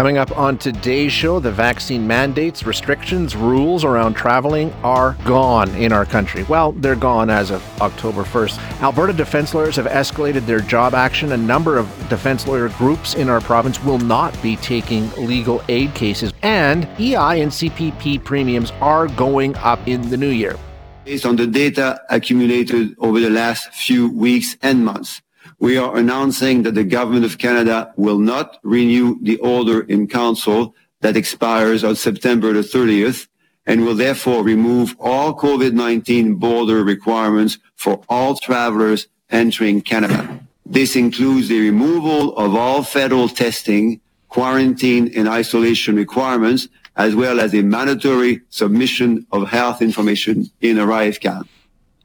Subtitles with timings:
[0.00, 5.92] Coming up on today's show, the vaccine mandates, restrictions, rules around traveling are gone in
[5.92, 6.42] our country.
[6.44, 8.80] Well, they're gone as of October 1st.
[8.80, 11.32] Alberta defense lawyers have escalated their job action.
[11.32, 15.94] A number of defense lawyer groups in our province will not be taking legal aid
[15.94, 16.32] cases.
[16.40, 20.56] And EI and CPP premiums are going up in the new year.
[21.04, 25.20] Based on the data accumulated over the last few weeks and months,
[25.60, 30.74] we are announcing that the government of Canada will not renew the order in council
[31.02, 33.28] that expires on September the 30th
[33.66, 40.40] and will therefore remove all COVID-19 border requirements for all travelers entering Canada.
[40.64, 47.52] This includes the removal of all federal testing, quarantine and isolation requirements, as well as
[47.52, 51.46] the mandatory submission of health information in ArriveCan.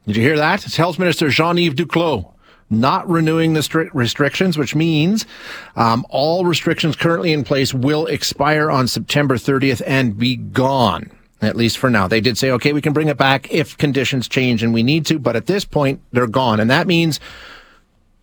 [0.06, 0.66] Did you hear that?
[0.66, 2.35] It's Health Minister Jean-Yves Duclos
[2.70, 5.26] not renewing the stri- restrictions, which means
[5.76, 11.10] um, all restrictions currently in place will expire on September 30th and be gone.
[11.42, 12.08] At least for now.
[12.08, 15.04] They did say, okay, we can bring it back if conditions change and we need
[15.06, 16.60] to, but at this point, they're gone.
[16.60, 17.20] And that means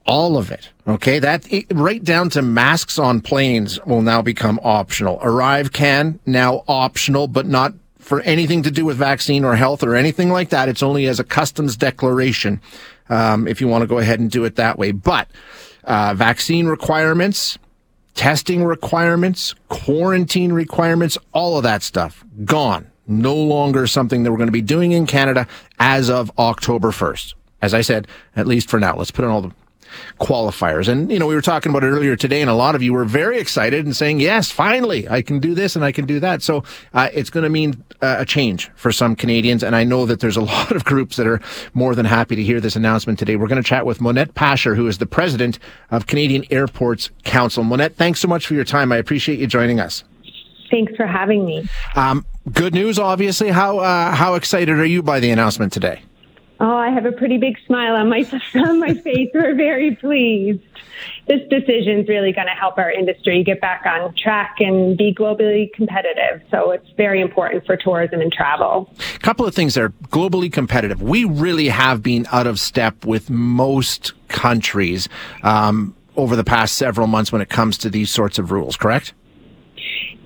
[0.07, 0.69] all of it.
[0.87, 1.19] Okay.
[1.19, 5.19] That right down to masks on planes will now become optional.
[5.19, 10.29] ArriveCan now optional, but not for anything to do with vaccine or health or anything
[10.29, 10.67] like that.
[10.67, 12.61] It's only as a customs declaration
[13.09, 14.91] um, if you want to go ahead and do it that way.
[14.91, 15.29] But
[15.83, 17.57] uh, vaccine requirements,
[18.13, 22.89] testing requirements, quarantine requirements, all of that stuff gone.
[23.05, 25.47] No longer something that we're going to be doing in Canada
[25.79, 27.33] as of October 1st.
[27.61, 28.95] As I said, at least for now.
[28.95, 29.51] Let's put in all the
[30.19, 30.87] qualifiers.
[30.87, 32.93] And, you know, we were talking about it earlier today, and a lot of you
[32.93, 36.19] were very excited and saying, yes, finally, I can do this and I can do
[36.19, 36.41] that.
[36.41, 36.63] So
[36.93, 39.63] uh, it's going to mean uh, a change for some Canadians.
[39.63, 41.39] And I know that there's a lot of groups that are
[41.73, 43.35] more than happy to hear this announcement today.
[43.35, 45.59] We're going to chat with Monette Pasher, who is the president
[45.91, 47.63] of Canadian Airports Council.
[47.63, 48.91] Monette, thanks so much for your time.
[48.91, 50.03] I appreciate you joining us.
[50.69, 51.67] Thanks for having me.
[51.95, 53.49] Um, good news, obviously.
[53.49, 56.01] How uh, how excited are you by the announcement today?
[56.63, 58.25] Oh, I have a pretty big smile on my
[58.55, 59.29] on my face.
[59.33, 60.61] We're very pleased.
[61.27, 65.13] This decision is really going to help our industry get back on track and be
[65.13, 66.41] globally competitive.
[66.49, 68.89] So it's very important for tourism and travel.
[69.13, 69.85] A couple of things there.
[69.85, 71.01] Are globally competitive.
[71.01, 75.09] We really have been out of step with most countries
[75.41, 78.77] um, over the past several months when it comes to these sorts of rules.
[78.77, 79.13] Correct?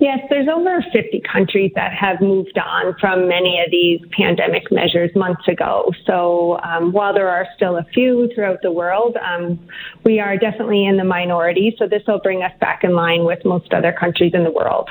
[0.00, 5.10] Yes, there's over 50 countries that have moved on from many of these pandemic measures
[5.16, 5.92] months ago.
[6.06, 9.58] So um, while there are still a few throughout the world, um,
[10.04, 11.74] we are definitely in the minority.
[11.78, 14.88] So this will bring us back in line with most other countries in the world.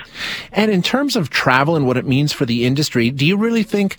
[0.52, 3.64] And in terms of travel and what it means for the industry, do you really
[3.64, 3.96] think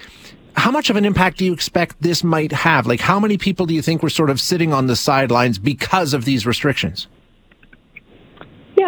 [0.56, 2.86] how much of an impact do you expect this might have?
[2.86, 6.12] Like, how many people do you think were sort of sitting on the sidelines because
[6.12, 7.06] of these restrictions?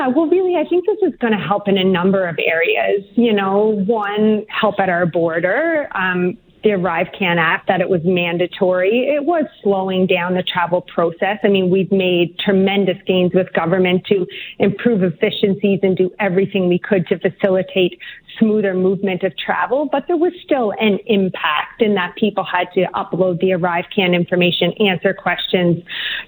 [0.01, 3.05] Yeah, well, really, I think this is going to help in a number of areas.
[3.17, 5.89] You know, one, help at our border.
[5.95, 9.09] Um, the Arrive Can Act that it was mandatory.
[9.09, 11.39] It was slowing down the travel process.
[11.43, 14.27] I mean, we've made tremendous gains with government to
[14.59, 17.99] improve efficiencies and do everything we could to facilitate
[18.39, 22.87] smoother movement of travel, but there was still an impact in that people had to
[22.95, 25.83] upload the Arrive Can information, answer questions,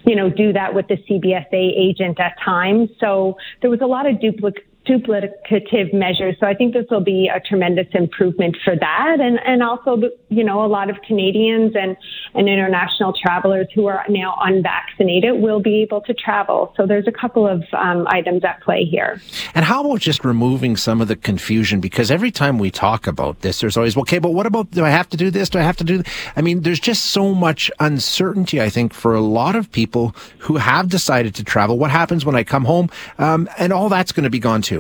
[0.05, 2.91] you know, do that with the CBSA agent at times.
[3.01, 6.37] So there was a lot of duplicate duplicative measures.
[6.41, 9.17] So I think this will be a tremendous improvement for that.
[9.21, 11.97] And, and also, you know, a lot of Canadians and,
[12.35, 16.75] and international travelers who are now unvaccinated will be able to travel.
[16.77, 19.21] So there's a couple of um, items at play here.
[19.55, 21.81] And how about just removing some of the confusion?
[21.81, 24.91] Because every time we talk about this, there's always, okay, but what about, do I
[24.91, 25.49] have to do this?
[25.49, 26.09] Do I have to do that?
[26.35, 30.57] I mean, there's just so much uncertainty, I think, for a lot of people who
[30.57, 31.79] have decided to travel.
[31.79, 32.91] What happens when I come home?
[33.19, 34.72] Um, and all that's going to be gone too.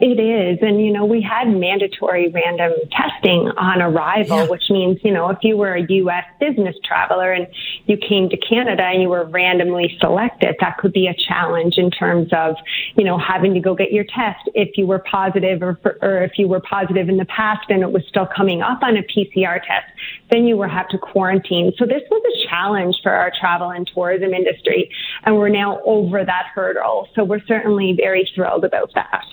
[0.00, 0.58] It is.
[0.62, 4.48] And, you know, we had mandatory random testing on arrival, yeah.
[4.48, 6.24] which means, you know, if you were a U.S.
[6.40, 7.46] business traveler and
[7.84, 11.90] you came to Canada and you were randomly selected, that could be a challenge in
[11.90, 12.56] terms of,
[12.96, 16.22] you know, having to go get your test if you were positive or, for, or
[16.24, 19.02] if you were positive in the past and it was still coming up on a
[19.02, 19.86] PCR test,
[20.30, 21.72] then you would have to quarantine.
[21.78, 24.90] So this was a challenge for our travel and tourism industry.
[25.24, 27.08] And we're now over that hurdle.
[27.14, 29.24] So we're certainly very thrilled about that.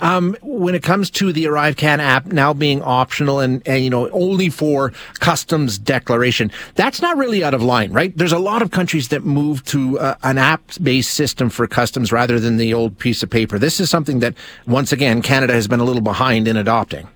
[0.00, 4.08] Um, when it comes to the ArriveCan app now being optional and, and, you know,
[4.10, 8.16] only for customs declaration, that's not really out of line, right?
[8.16, 12.38] There's a lot of countries that move to uh, an app-based system for customs rather
[12.38, 13.58] than the old piece of paper.
[13.58, 14.34] This is something that,
[14.66, 17.08] once again, Canada has been a little behind in adopting.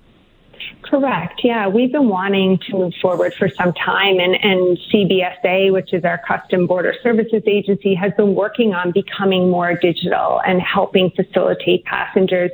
[0.91, 1.39] Correct.
[1.41, 6.03] Yeah, we've been wanting to move forward for some time, and, and CBSA, which is
[6.03, 11.85] our Custom Border Services Agency, has been working on becoming more digital and helping facilitate
[11.85, 12.51] passengers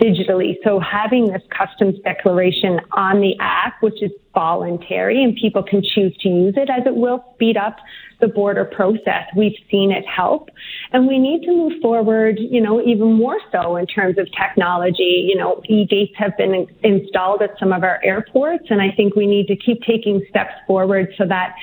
[0.00, 0.54] digitally.
[0.64, 6.16] So having this customs declaration on the app, which is voluntary and people can choose
[6.20, 7.76] to use it as it will speed up
[8.20, 9.24] the border process.
[9.36, 10.50] We've seen it help
[10.92, 15.26] and we need to move forward, you know, even more so in terms of technology.
[15.28, 19.26] You know, e-gates have been installed at some of our airports and I think we
[19.26, 21.54] need to keep taking steps forward so that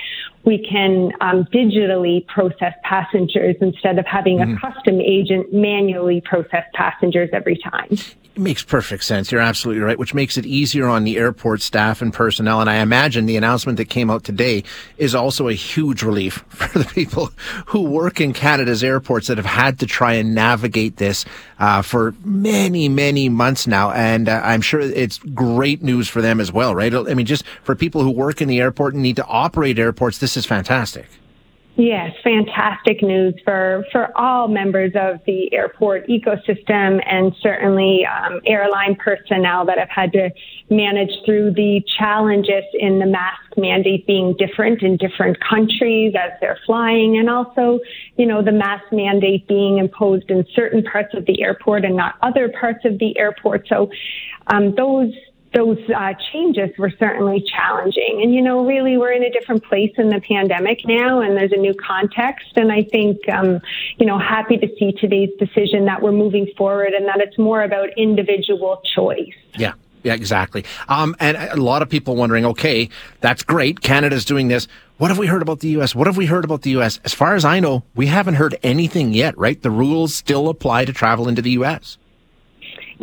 [0.46, 4.56] we can um, digitally process passengers instead of having mm-hmm.
[4.56, 7.98] a custom agent manually process passengers every time.
[8.36, 9.32] It makes perfect sense.
[9.32, 12.60] You're absolutely right, which makes it easier on the airport staff and personnel.
[12.60, 14.62] And I imagine the announcement that came out today
[14.98, 17.30] is also a huge relief for the people
[17.68, 21.24] who work in Canada's airports that have had to try and navigate this
[21.58, 23.90] uh, for many, many months now.
[23.92, 26.94] And uh, I'm sure it's great news for them as well, right?
[26.94, 30.18] I mean, just for people who work in the airport and need to operate airports,
[30.18, 31.06] this is fantastic.
[31.78, 38.94] Yes, fantastic news for, for all members of the airport ecosystem and certainly um, airline
[38.96, 40.30] personnel that have had to
[40.70, 46.58] manage through the challenges in the mask mandate being different in different countries as they're
[46.64, 47.78] flying and also,
[48.16, 52.14] you know, the mask mandate being imposed in certain parts of the airport and not
[52.22, 53.68] other parts of the airport.
[53.68, 53.90] So
[54.46, 55.12] um, those
[55.54, 58.20] those uh, changes were certainly challenging.
[58.22, 61.52] And, you know, really, we're in a different place in the pandemic now, and there's
[61.52, 62.48] a new context.
[62.56, 63.60] And I think, um,
[63.98, 67.62] you know, happy to see today's decision that we're moving forward and that it's more
[67.62, 69.34] about individual choice.
[69.56, 69.72] Yeah.
[70.02, 70.64] Yeah, exactly.
[70.88, 72.90] Um, and a lot of people wondering, okay,
[73.20, 73.80] that's great.
[73.80, 74.68] Canada's doing this.
[74.98, 75.96] What have we heard about the U.S.?
[75.96, 77.00] What have we heard about the U.S.?
[77.04, 79.60] As far as I know, we haven't heard anything yet, right?
[79.60, 81.98] The rules still apply to travel into the U.S.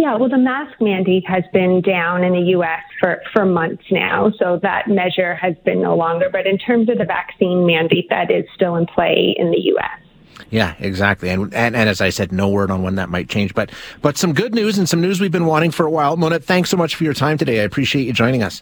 [0.03, 2.81] Yeah, well, the mask mandate has been down in the U.S.
[2.99, 6.27] for, for months now, so that measure has been no longer.
[6.29, 10.45] But in terms of the vaccine mandate, that is still in play in the U.S.
[10.49, 11.29] Yeah, exactly.
[11.29, 13.55] And, and, and as I said, no word on when that might change.
[13.55, 13.71] But
[14.01, 16.17] but some good news and some news we've been wanting for a while.
[16.17, 17.61] Mona, thanks so much for your time today.
[17.61, 18.61] I appreciate you joining us.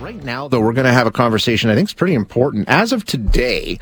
[0.00, 2.70] Right now, though, we're going to have a conversation I think is pretty important.
[2.70, 3.78] As of today,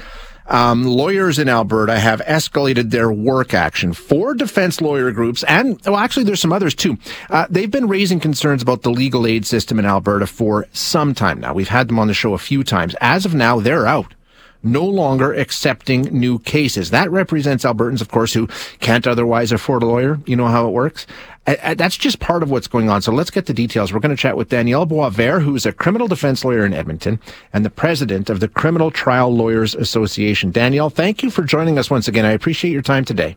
[0.49, 3.93] um, lawyers in Alberta have escalated their work action.
[3.93, 6.99] Four defense lawyer groups, and well, actually, there's some others too.
[7.31, 11.41] Uh, they've been raising concerns about the legal aid system in Alberta for some time
[11.41, 11.55] now.
[11.55, 12.95] We've had them on the show a few times.
[13.01, 14.15] As of now, they're out
[14.63, 16.91] no longer accepting new cases.
[16.91, 18.49] That represents Albertans, of course, who
[18.81, 20.19] can't otherwise afford a lawyer.
[20.27, 21.07] You know how it works.
[21.47, 23.01] That's just part of what's going on.
[23.01, 23.93] So let's get the details.
[23.93, 27.21] We're going to chat with Danielle Boisvert, who is a criminal defense lawyer in Edmonton
[27.53, 30.51] and the president of the Criminal Trial Lawyers Association.
[30.51, 32.27] Danielle, thank you for joining us once again.
[32.27, 33.37] I appreciate your time today.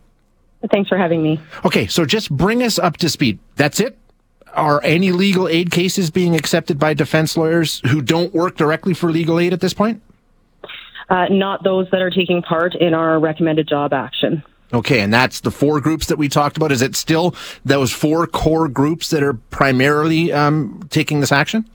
[0.71, 1.39] Thanks for having me.
[1.65, 3.39] Okay, so just bring us up to speed.
[3.55, 3.97] That's it?
[4.53, 9.09] Are any legal aid cases being accepted by defense lawyers who don't work directly for
[9.09, 10.01] legal aid at this point?
[11.11, 14.41] Uh, not those that are taking part in our recommended job action.
[14.73, 16.71] Okay, and that's the four groups that we talked about.
[16.71, 21.69] Is it still those four core groups that are primarily um, taking this action?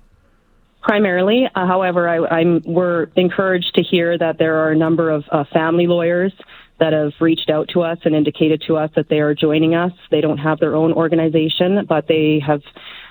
[0.81, 5.25] Primarily, uh, however, I, am we're encouraged to hear that there are a number of
[5.31, 6.33] uh, family lawyers
[6.79, 9.93] that have reached out to us and indicated to us that they are joining us.
[10.11, 12.63] They don't have their own organization, but they have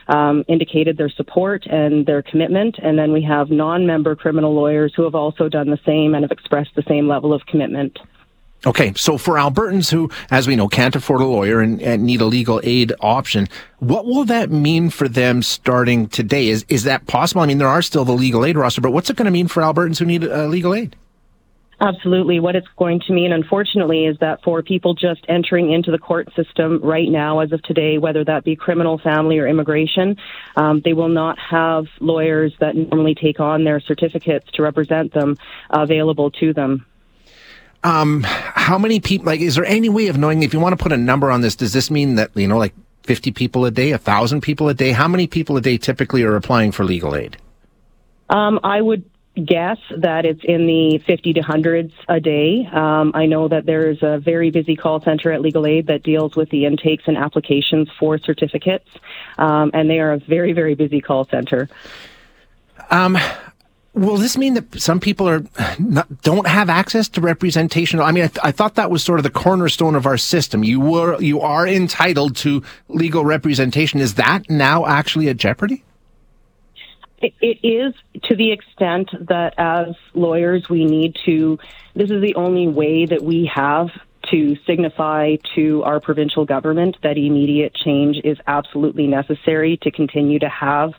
[0.08, 2.78] um, indicated their support and their commitment.
[2.82, 6.24] And then we have non member criminal lawyers who have also done the same and
[6.24, 7.98] have expressed the same level of commitment.
[8.66, 12.20] Okay, so for Albertans who, as we know, can't afford a lawyer and, and, need
[12.20, 13.48] a legal aid option,
[13.78, 16.48] what will that mean for them starting today?
[16.48, 17.42] Is is that possible?
[17.42, 19.48] I mean, there are still the legal aid roster, but what's it going to mean
[19.48, 20.96] for Albertans who need uh, legal aid?
[21.86, 22.40] Absolutely.
[22.40, 26.28] What it's going to mean, unfortunately, is that for people just entering into the court
[26.36, 30.18] system right now, as of today, whether that be criminal, family, or immigration,
[30.56, 35.38] um, they will not have lawyers that normally take on their certificates to represent them
[35.70, 36.88] available to them.
[37.84, 40.82] um, how many people, like, is there any way of knowing if you want to
[40.82, 41.56] put a number on this?
[41.56, 42.74] Does this mean that, you know, like
[43.04, 44.92] 50 people a day, a thousand people a day?
[44.92, 47.38] How many people a day typically are applying for legal aid?
[48.28, 49.04] Um, I would
[49.44, 52.68] guess that it's in the 50 to hundreds a day.
[52.72, 56.36] Um, I know that there's a very busy call center at Legal Aid that deals
[56.36, 58.90] with the intakes and applications for certificates,
[59.38, 61.70] um, and they are a very, very busy call center.
[62.90, 63.18] Um,
[63.94, 65.44] will this mean that some people are
[65.80, 68.00] not, don't have access to representation?
[68.00, 70.64] I mean, I, th- I, thought that was sort of the cornerstone of our system.
[70.64, 74.00] You were you are entitled to legal representation.
[74.00, 75.84] Is that now actually at jeopardy?
[77.20, 77.94] It, it is
[78.24, 81.58] to the extent that as lawyers, we need to,
[81.96, 83.90] this is the only way that we have
[84.32, 90.50] to signify to our provincial government that immediate change is absolutely necessary to continue to
[90.50, 90.94] have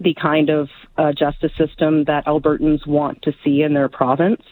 [0.00, 4.42] the kind of uh, justice system that Albertans want to see in their province.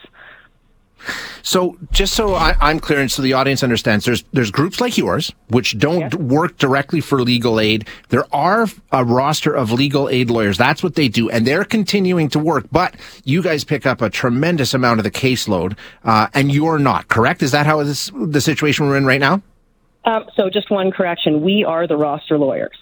[1.42, 4.98] So, just so I, am clear and so the audience understands, there's there's groups like
[4.98, 6.16] yours which don't yeah.
[6.16, 7.88] work directly for legal aid.
[8.08, 10.58] There are a roster of legal aid lawyers.
[10.58, 12.66] That's what they do, and they're continuing to work.
[12.72, 17.08] But you guys pick up a tremendous amount of the caseload, uh, and you're not.
[17.08, 17.42] Correct?
[17.42, 19.42] Is that how this the situation we're in right now?
[20.04, 22.76] Um, so, just one correction: we are the roster lawyers.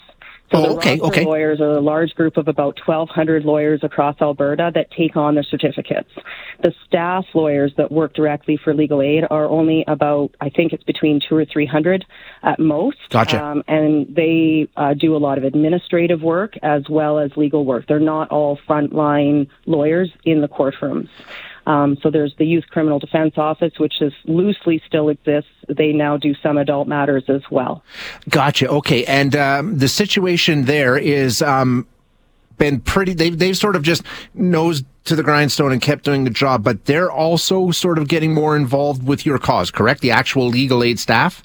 [0.55, 1.25] So oh, okay, okay.
[1.25, 5.43] lawyers are a large group of about 1,200 lawyers across Alberta that take on the
[5.43, 6.11] certificates.
[6.63, 10.85] The staff lawyers that work directly for legal aid are only about, I think it's
[10.85, 12.05] between two or 300
[12.45, 12.99] at most.
[13.11, 13.43] Gotcha.
[13.43, 17.87] Um, and they uh, do a lot of administrative work as well as legal work.
[17.89, 21.09] They're not all frontline lawyers in the courtrooms.
[21.67, 25.51] Um, so there's the Youth Criminal Defense Office, which is loosely still exists.
[25.69, 27.83] They now do some adult matters as well.
[28.29, 28.69] Gotcha.
[28.69, 31.87] Okay, and um, the situation there is um,
[32.59, 33.15] been pretty.
[33.15, 34.03] They've they've sort of just
[34.35, 38.33] nosed to the grindstone and kept doing the job, but they're also sort of getting
[38.33, 39.71] more involved with your cause.
[39.71, 40.01] Correct?
[40.01, 41.43] The actual legal aid staff.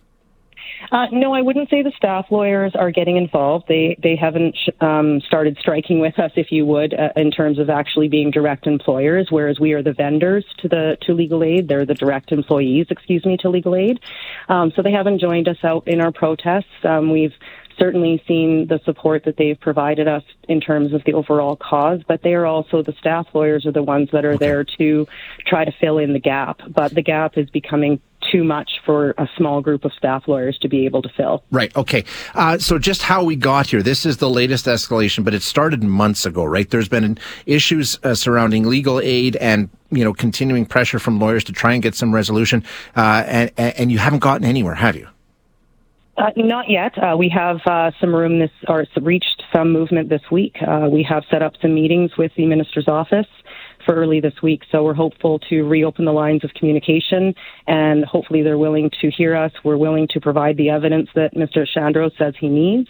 [0.91, 3.65] Uh, no, I wouldn't say the staff lawyers are getting involved.
[3.67, 7.69] They they haven't um, started striking with us, if you would, uh, in terms of
[7.69, 9.27] actually being direct employers.
[9.29, 11.67] Whereas we are the vendors to the to legal aid.
[11.67, 13.99] They're the direct employees, excuse me, to legal aid.
[14.47, 16.65] Um, so they haven't joined us out in our protests.
[16.83, 17.33] Um, we've
[17.77, 22.21] certainly seen the support that they've provided us in terms of the overall cause, but
[22.21, 25.07] they are also the staff lawyers are the ones that are there to
[25.47, 26.59] try to fill in the gap.
[26.67, 30.69] But the gap is becoming too much for a small group of staff lawyers to
[30.69, 31.43] be able to fill.
[31.51, 31.75] Right.
[31.75, 32.03] Okay.
[32.33, 33.81] Uh, so just how we got here.
[33.81, 36.69] This is the latest escalation, but it started months ago, right?
[36.69, 41.53] There's been issues uh, surrounding legal aid and you know continuing pressure from lawyers to
[41.53, 42.63] try and get some resolution,
[42.95, 45.07] uh, and and you haven't gotten anywhere, have you?
[46.17, 46.91] Uh, not yet.
[46.97, 50.57] Uh, we have uh, some room this, or reached some movement this week.
[50.61, 53.27] Uh, we have set up some meetings with the minister's office
[53.85, 54.61] for early this week.
[54.71, 57.33] So we're hopeful to reopen the lines of communication
[57.67, 59.51] and hopefully they're willing to hear us.
[59.63, 61.65] We're willing to provide the evidence that Mr.
[61.65, 62.89] Shandro says he needs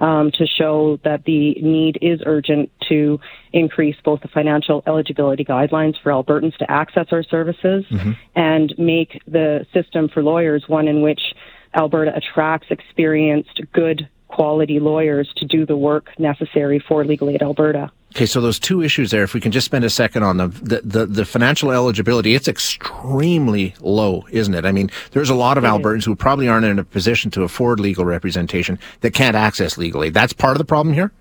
[0.00, 3.18] um, to show that the need is urgent to
[3.52, 8.12] increase both the financial eligibility guidelines for Albertans to access our services mm-hmm.
[8.34, 11.20] and make the system for lawyers one in which
[11.74, 17.90] Alberta attracts experienced, good quality lawyers to do the work necessary for Legal Aid Alberta.
[18.14, 20.50] Okay, so those two issues there, if we can just spend a second on them,
[20.62, 24.64] the, the, the financial eligibility, it's extremely low, isn't it?
[24.64, 26.04] I mean, there's a lot of it Albertans is.
[26.06, 30.08] who probably aren't in a position to afford legal representation that can't access legally.
[30.08, 31.12] That's part of the problem here?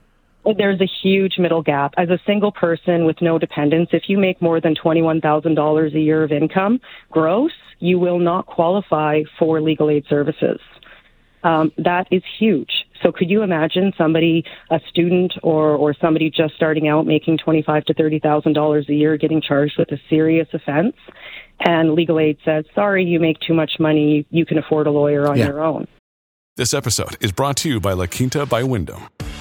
[0.55, 1.93] There's a huge middle gap.
[1.97, 6.23] As a single person with no dependents, if you make more than $21,000 a year
[6.23, 6.79] of income
[7.11, 10.59] gross, you will not qualify for legal aid services.
[11.43, 12.86] Um, that is huge.
[13.03, 17.85] So could you imagine somebody, a student or, or somebody just starting out making twenty-five
[17.85, 20.95] to thirty thousand dollars a year, getting charged with a serious offense,
[21.59, 24.25] and legal aid says, "Sorry, you make too much money.
[24.29, 25.47] You can afford a lawyer on yeah.
[25.47, 25.87] your own."
[26.55, 29.03] This episode is brought to you by La Quinta by Wyndham.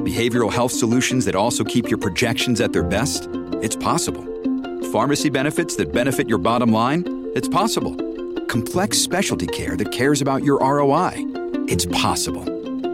[0.00, 3.28] behavioral health solutions that also keep your projections at their best?
[3.62, 4.24] It's possible.
[4.92, 7.30] Pharmacy benefits that benefit your bottom line?
[7.34, 7.94] It's possible.
[8.46, 11.12] Complex specialty care that cares about your ROI?
[11.68, 12.44] It's possible.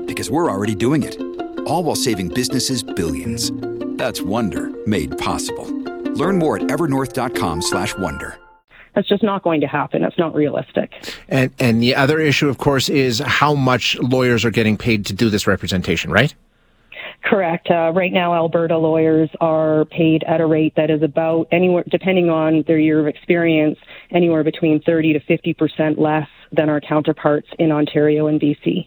[0.04, 1.20] Because we're already doing it.
[1.66, 3.52] All while saving businesses billions.
[3.96, 5.66] That's Wonder made possible.
[6.14, 8.38] Learn more at evernorth.com/slash Wonder.
[8.94, 10.02] That's just not going to happen.
[10.04, 10.90] It's not realistic.
[11.28, 15.12] And and the other issue, of course, is how much lawyers are getting paid to
[15.12, 16.34] do this representation, right?
[17.26, 17.68] Correct.
[17.68, 22.30] Uh, right now, Alberta lawyers are paid at a rate that is about anywhere, depending
[22.30, 23.78] on their year of experience,
[24.12, 28.86] anywhere between 30 to 50 percent less than our counterparts in Ontario and BC.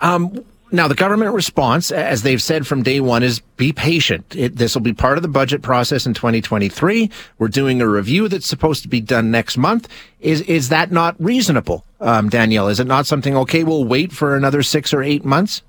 [0.00, 4.30] Um, now, the government response, as they've said from day one, is be patient.
[4.30, 7.10] this will be part of the budget process in 2023.
[7.38, 9.88] We're doing a review that's supposed to be done next month.
[10.20, 12.68] Is is that not reasonable, um, Danielle?
[12.68, 13.36] Is it not something?
[13.36, 15.62] Okay, we'll wait for another six or eight months.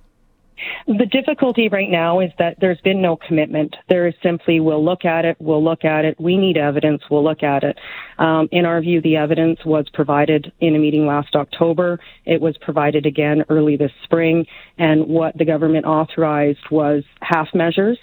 [0.87, 3.75] The difficulty right now is that there's been no commitment.
[3.89, 7.23] There is simply, we'll look at it, we'll look at it, we need evidence, we'll
[7.23, 7.77] look at it.
[8.17, 11.99] Um, in our view, the evidence was provided in a meeting last October.
[12.25, 14.45] It was provided again early this spring.
[14.77, 17.99] And what the government authorized was half measures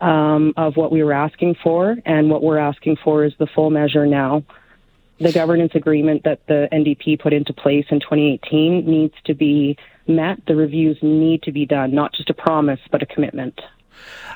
[0.00, 1.96] um, of what we were asking for.
[2.04, 4.44] And what we're asking for is the full measure now
[5.20, 10.44] the governance agreement that the NDP put into place in 2018 needs to be met,
[10.46, 13.60] the reviews need to be done, not just a promise, but a commitment.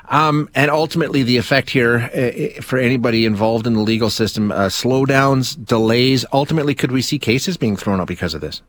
[0.09, 4.67] Um, and ultimately, the effect here uh, for anybody involved in the legal system, uh,
[4.67, 6.25] slowdowns, delays.
[6.31, 8.61] Ultimately, could we see cases being thrown out because of this?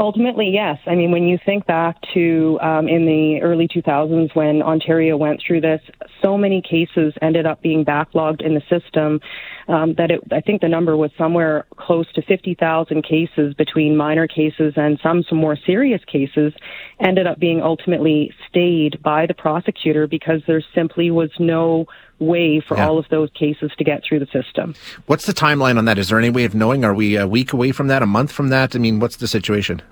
[0.00, 0.78] Ultimately, yes.
[0.86, 5.42] I mean, when you think back to um, in the early 2000s when Ontario went
[5.46, 5.82] through this,
[6.22, 9.20] so many cases ended up being backlogged in the system
[9.68, 14.26] um, that it, I think the number was somewhere close to 50,000 cases between minor
[14.26, 16.54] cases and some some more serious cases
[16.98, 21.84] ended up being ultimately stayed by the prosecutor because there simply was no
[22.20, 22.86] way for yeah.
[22.86, 24.74] all of those cases to get through the system.
[25.06, 25.98] What's the timeline on that?
[25.98, 26.84] Is there any way of knowing?
[26.84, 28.02] Are we a week away from that?
[28.02, 28.76] A month from that?
[28.76, 29.82] I mean, what's the situation?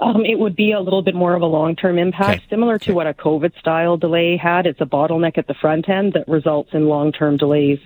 [0.00, 2.46] Um, it would be a little bit more of a long term impact, okay.
[2.48, 2.92] similar to okay.
[2.92, 4.66] what a COVID style delay had.
[4.66, 7.80] It's a bottleneck at the front end that results in long term delays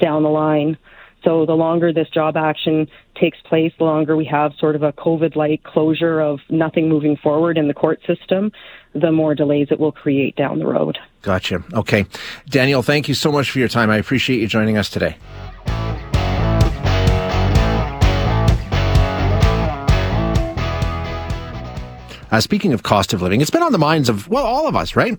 [0.00, 0.78] down the line.
[1.24, 4.92] So the longer this job action takes place, the longer we have sort of a
[4.92, 8.52] COVID like closure of nothing moving forward in the court system,
[8.94, 10.98] the more delays it will create down the road.
[11.22, 11.62] Gotcha.
[11.74, 12.06] Okay.
[12.48, 13.90] Daniel, thank you so much for your time.
[13.90, 15.16] I appreciate you joining us today.
[22.30, 24.76] Uh, speaking of cost of living, it's been on the minds of, well, all of
[24.76, 25.18] us, right?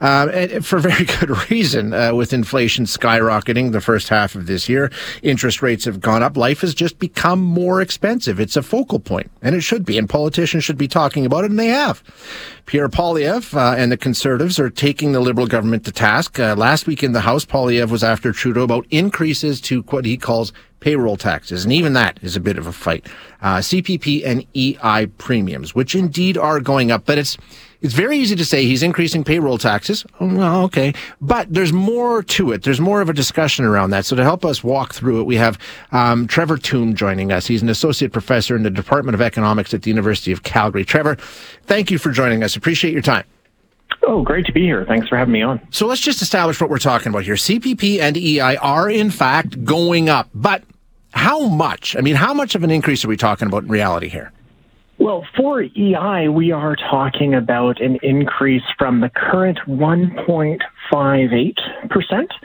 [0.00, 1.92] Uh, for very good reason.
[1.92, 4.90] Uh, with inflation skyrocketing the first half of this year,
[5.22, 6.36] interest rates have gone up.
[6.36, 8.40] Life has just become more expensive.
[8.40, 9.98] It's a focal point, and it should be.
[9.98, 12.02] And politicians should be talking about it, and they have.
[12.66, 16.38] Pierre Poilievre uh, and the Conservatives are taking the Liberal government to task.
[16.38, 20.16] Uh, last week in the House, Poilievre was after Trudeau about increases to what he
[20.16, 23.06] calls payroll taxes, and even that is a bit of a fight.
[23.40, 27.38] Uh, CPP and EI premiums, which indeed are going up, but it's
[27.84, 30.06] it's very easy to say he's increasing payroll taxes.
[30.18, 30.94] Oh, well, okay.
[31.20, 32.62] But there's more to it.
[32.62, 34.06] There's more of a discussion around that.
[34.06, 35.58] So to help us walk through it, we have
[35.92, 37.46] um, Trevor Tombe joining us.
[37.46, 40.82] He's an associate professor in the Department of Economics at the University of Calgary.
[40.82, 41.16] Trevor,
[41.64, 42.56] thank you for joining us.
[42.56, 43.24] Appreciate your time.
[44.06, 44.86] Oh, great to be here.
[44.86, 45.60] Thanks for having me on.
[45.70, 47.34] So let's just establish what we're talking about here.
[47.34, 50.62] CPP and EI are in fact going up, but
[51.12, 51.96] how much?
[51.96, 54.32] I mean, how much of an increase are we talking about in reality here?
[55.04, 60.60] Well, for EI, we are talking about an increase from the current 1.58%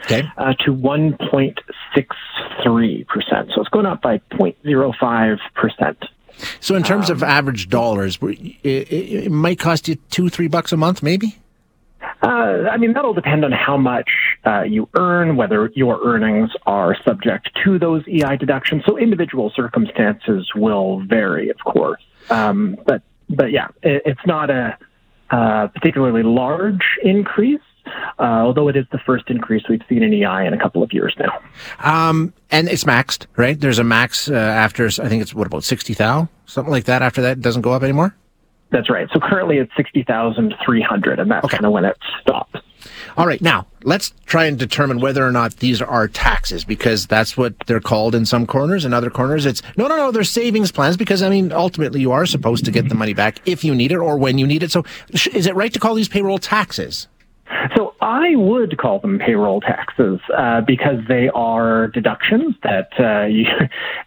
[0.00, 0.28] okay.
[0.36, 3.54] uh, to 1.63%.
[3.54, 5.96] So it's going up by 0.05%.
[6.60, 10.70] So, in terms um, of average dollars, it, it, might cost you two, three bucks
[10.70, 11.38] a month, maybe?
[12.22, 14.10] Uh, I mean, that'll depend on how much
[14.44, 18.82] uh, you earn, whether your earnings are subject to those EI deductions.
[18.86, 22.02] So, individual circumstances will vary, of course.
[22.30, 24.76] Um, but but yeah, it, it's not a
[25.30, 27.60] uh, particularly large increase.
[28.18, 30.92] Uh, although it is the first increase we've seen in EI in a couple of
[30.92, 31.40] years now.
[31.80, 33.58] Um, and it's maxed, right?
[33.58, 36.28] There's a max uh, after, I think it's what about 60,000?
[36.46, 38.14] Something like that after that it doesn't go up anymore?
[38.70, 39.08] That's right.
[39.12, 41.56] So currently it's 60,300 and that's okay.
[41.56, 42.60] kind of when it stops.
[43.16, 43.40] All right.
[43.40, 47.80] Now, let's try and determine whether or not these are taxes because that's what they're
[47.80, 48.84] called in some corners.
[48.84, 52.12] In other corners, it's no, no, no, they're savings plans because, I mean, ultimately you
[52.12, 54.62] are supposed to get the money back if you need it or when you need
[54.62, 54.70] it.
[54.70, 54.84] So
[55.32, 57.08] is it right to call these payroll taxes?
[57.76, 63.46] So I would call them payroll taxes uh, because they are deductions that uh, you,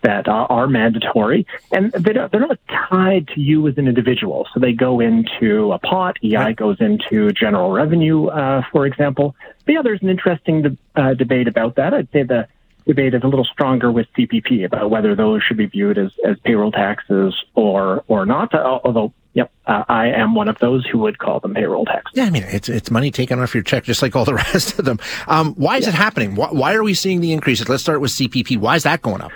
[0.01, 4.47] that are, are, mandatory, and they they're not tied to you as an individual.
[4.53, 6.17] So they go into a pot.
[6.23, 6.55] EI right.
[6.55, 9.35] goes into general revenue, uh, for example.
[9.65, 11.93] But yeah, there's an interesting de- uh, debate about that.
[11.93, 12.47] I'd say the
[12.85, 16.37] debate is a little stronger with CPP about whether those should be viewed as, as
[16.43, 18.53] payroll taxes or or not.
[18.53, 22.11] Although Yep, uh, I am one of those who would call them payroll tax.
[22.13, 24.77] Yeah, I mean it's it's money taken off your check, just like all the rest
[24.77, 24.99] of them.
[25.27, 25.89] Um, why is yeah.
[25.89, 26.35] it happening?
[26.35, 27.67] Why, why, are we seeing the increases?
[27.67, 28.57] Let's start with CPP.
[28.59, 29.31] Why is that going up?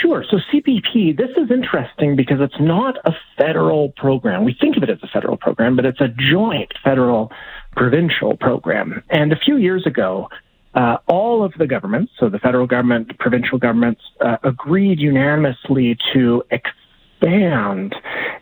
[0.00, 0.24] Sure.
[0.30, 4.44] So CPP, this is interesting because it's not a federal program.
[4.44, 7.30] We think of it as a federal program, but it's a joint federal
[7.76, 9.02] provincial program.
[9.10, 10.28] And a few years ago,
[10.74, 15.98] uh, all of the governments, so the federal government, the provincial governments, uh, agreed unanimously
[16.14, 17.94] to expand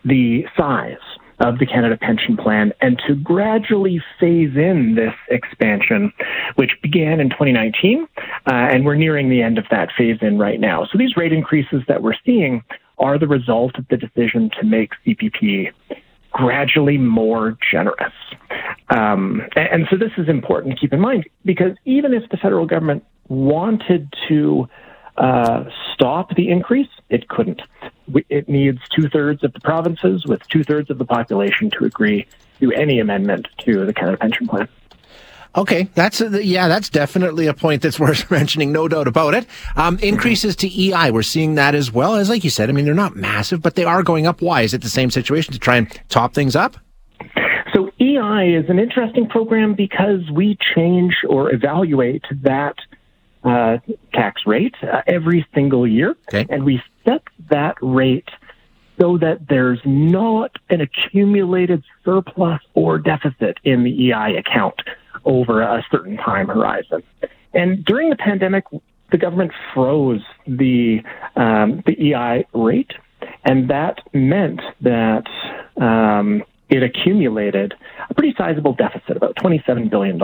[0.04, 0.98] the size
[1.40, 6.12] of the Canada Pension Plan and to gradually phase in this expansion,
[6.56, 10.60] which began in 2019, uh, and we're nearing the end of that phase in right
[10.60, 10.84] now.
[10.84, 12.62] So these rate increases that we're seeing
[12.98, 15.72] are the result of the decision to make CPP
[16.32, 18.12] gradually more generous.
[18.90, 22.36] Um, and, and so this is important to keep in mind because even if the
[22.36, 24.68] federal government wanted to
[25.16, 27.62] uh, stop the increase, it couldn't.
[28.28, 32.26] It needs two thirds of the provinces with two thirds of the population to agree
[32.60, 34.68] to any amendment to the Canada Pension Plan.
[35.56, 39.46] Okay, that's a, yeah, that's definitely a point that's worth mentioning, no doubt about it.
[39.76, 42.14] Um, increases to EI, we're seeing that as well.
[42.14, 44.40] As like you said, I mean they're not massive, but they are going up.
[44.40, 46.76] Why is it the same situation to try and top things up?
[47.74, 52.76] So EI is an interesting program because we change or evaluate that
[53.44, 53.78] uh,
[54.12, 56.46] tax rate uh, every single year, okay.
[56.48, 58.28] and we set that rate
[59.00, 64.74] so that there's not an accumulated surplus or deficit in the EI account
[65.24, 67.02] over a certain time horizon.
[67.54, 68.64] And during the pandemic,
[69.10, 71.00] the government froze the
[71.34, 72.92] um, the EI rate,
[73.44, 75.24] and that meant that
[75.80, 77.74] um, it accumulated
[78.08, 80.20] a pretty sizable deficit, about $27 billion.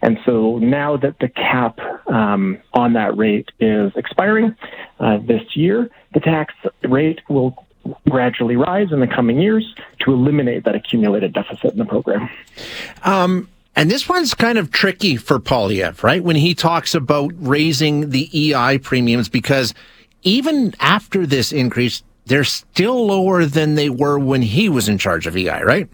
[0.00, 4.56] And so now that the cap um, on that rate is expiring
[5.00, 7.66] uh, this year, the tax rate will
[8.08, 12.28] gradually rise in the coming years to eliminate that accumulated deficit in the program.
[13.04, 16.24] Um, and this one's kind of tricky for Poilievre, right?
[16.24, 19.74] When he talks about raising the EI premiums, because
[20.22, 25.26] even after this increase, they're still lower than they were when he was in charge
[25.26, 25.88] of EI, right?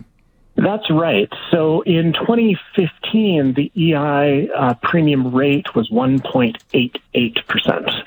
[0.56, 1.32] That's right.
[1.50, 8.04] So in 2015, the EI uh, premium rate was 1.88%.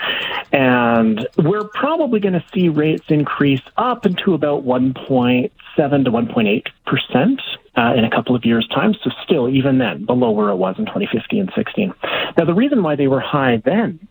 [0.51, 7.39] And we're probably going to see rates increase up into about 1.7 to 1.8%
[7.77, 8.93] uh, in a couple of years' time.
[9.03, 11.93] So still, even then, below where it was in 2015 and 16.
[12.38, 14.08] Now, the reason why they were high then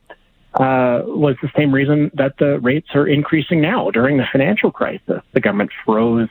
[0.55, 3.91] uh, was the same reason that the rates are increasing now.
[3.91, 6.29] During the financial crisis, the government froze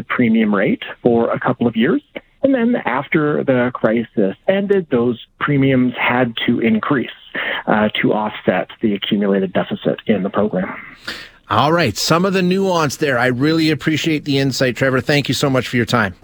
[0.00, 2.02] the premium rate for a couple of years.
[2.42, 7.10] And then after the crisis ended, those premiums had to increase
[7.66, 10.74] uh, to offset the accumulated deficit in the program.
[11.50, 11.96] All right.
[11.96, 13.18] Some of the nuance there.
[13.18, 15.00] I really appreciate the insight, Trevor.
[15.00, 16.14] Thank you so much for your time.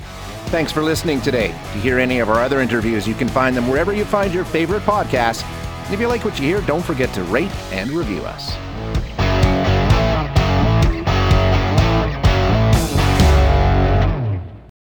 [0.46, 1.48] Thanks for listening today.
[1.48, 4.44] To hear any of our other interviews, you can find them wherever you find your
[4.44, 5.44] favorite podcasts.
[5.84, 8.56] And if you like what you hear, don't forget to rate and review us.